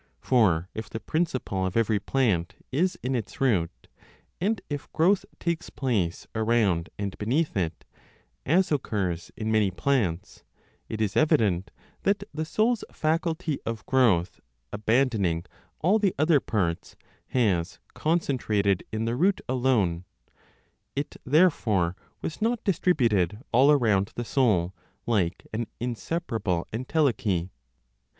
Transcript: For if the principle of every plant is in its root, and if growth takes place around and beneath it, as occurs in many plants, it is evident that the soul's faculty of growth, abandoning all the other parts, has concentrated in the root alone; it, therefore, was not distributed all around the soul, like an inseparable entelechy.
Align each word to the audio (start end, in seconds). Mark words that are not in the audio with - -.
For 0.19 0.67
if 0.73 0.89
the 0.89 0.99
principle 0.99 1.63
of 1.63 1.77
every 1.77 1.99
plant 1.99 2.55
is 2.71 2.97
in 3.03 3.13
its 3.13 3.39
root, 3.39 3.87
and 4.39 4.59
if 4.67 4.91
growth 4.93 5.25
takes 5.39 5.69
place 5.69 6.25
around 6.33 6.89
and 6.97 7.15
beneath 7.19 7.55
it, 7.55 7.85
as 8.43 8.71
occurs 8.71 9.31
in 9.37 9.51
many 9.51 9.69
plants, 9.69 10.43
it 10.89 11.01
is 11.01 11.15
evident 11.15 11.69
that 12.01 12.23
the 12.33 12.45
soul's 12.45 12.83
faculty 12.91 13.59
of 13.63 13.85
growth, 13.85 14.39
abandoning 14.73 15.45
all 15.81 15.99
the 15.99 16.15
other 16.17 16.39
parts, 16.39 16.95
has 17.27 17.77
concentrated 17.93 18.83
in 18.91 19.05
the 19.05 19.15
root 19.15 19.39
alone; 19.47 20.05
it, 20.95 21.15
therefore, 21.27 21.95
was 22.23 22.41
not 22.41 22.63
distributed 22.63 23.43
all 23.51 23.69
around 23.69 24.13
the 24.15 24.25
soul, 24.25 24.73
like 25.05 25.45
an 25.53 25.67
inseparable 25.79 26.67
entelechy. 26.73 27.51